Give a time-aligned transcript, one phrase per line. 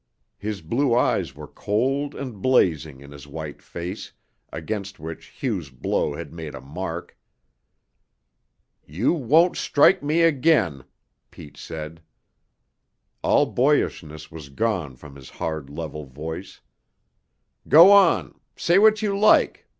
[0.39, 4.11] His blue eyes were cold and blazing in his white face,
[4.51, 7.15] against which Hugh's blow had made a mark.
[8.83, 10.85] "You won't strike me again,"
[11.29, 12.01] Pete said.
[13.21, 16.61] All boyishness was gone from his hard, level voice.
[17.67, 18.33] "Go on.
[18.55, 19.67] Say what you like.